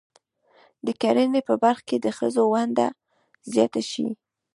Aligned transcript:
د 0.85 0.87
کرنې 1.01 1.41
په 1.47 1.53
برخه 1.63 1.83
کې 1.87 1.97
د 2.01 2.07
ښځو 2.17 2.43
ونډه 2.53 2.87
زیاته 3.53 3.81
شي. 3.91 4.07